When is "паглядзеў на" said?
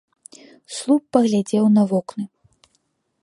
1.17-1.83